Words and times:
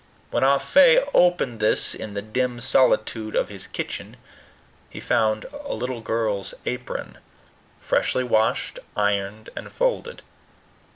When 0.31 0.43
Ah 0.43 0.57
Fe 0.57 1.03
opened 1.13 1.59
this 1.59 1.93
in 1.93 2.15
the 2.15 2.23
dim 2.23 2.59
solitude 2.59 3.35
of 3.35 3.49
his 3.49 3.67
kitchen, 3.67 4.17
he 4.89 4.99
found 4.99 5.45
a 5.63 5.75
little 5.75 6.01
girl's 6.01 6.55
apron, 6.65 7.19
freshly 7.79 8.23
washed, 8.23 8.79
ironed, 8.97 9.51
and 9.55 9.71
folded. 9.71 10.23